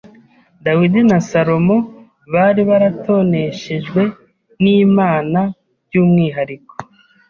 Dawidi 0.65 0.99
na 1.11 1.19
Salomo 1.29 1.77
bari 2.33 2.61
baratoneshejwe 2.69 4.01
n’Imana 4.63 5.39
by’umwihariko, 5.85 6.73